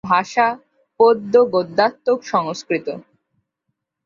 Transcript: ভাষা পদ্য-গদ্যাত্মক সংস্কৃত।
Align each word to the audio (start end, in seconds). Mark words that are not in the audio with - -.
ভাষা 0.09 0.47
পদ্য-গদ্যাত্মক 0.99 2.19
সংস্কৃত। 2.25 2.87